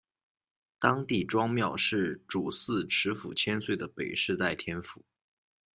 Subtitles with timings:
[0.79, 5.05] 当地庄庙是主祀池府千岁的北势代天府。